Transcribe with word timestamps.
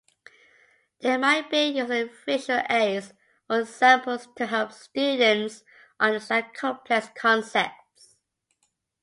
They 1.01 1.15
might 1.17 1.51
be 1.51 1.65
using 1.77 2.09
visual 2.25 2.63
aids 2.71 3.13
or 3.47 3.59
examples 3.59 4.27
to 4.35 4.47
help 4.47 4.71
students 4.71 5.63
understand 5.99 6.55
complex 6.55 7.09
concepts. 7.15 8.15